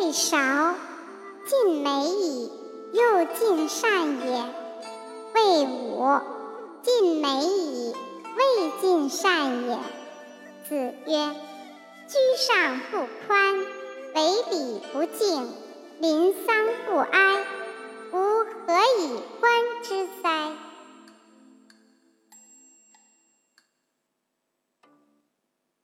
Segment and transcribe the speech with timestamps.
[0.00, 0.74] 未韶，
[1.46, 2.50] 尽美矣，
[2.92, 4.44] 又尽善也。
[5.34, 6.20] 未武，
[6.82, 7.94] 尽美矣，
[8.36, 9.78] 未尽善也。
[10.68, 10.74] 子
[11.06, 11.34] 曰：
[12.08, 13.56] 居上不宽，
[14.14, 15.48] 为礼不敬。